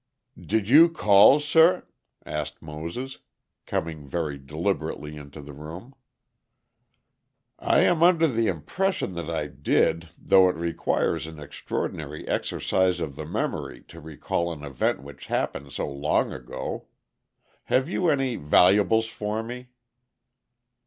[0.39, 1.81] "Did you call, sah?"
[2.25, 3.19] asked Moses,
[3.67, 5.93] coming very deliberately into the room.
[7.59, 13.15] "I am under the impression that I did, though it requires an extraordinary exercise of
[13.15, 16.87] the memory to recall an event which happened so long ago.
[17.65, 19.69] Have you any 'vallables' for me?"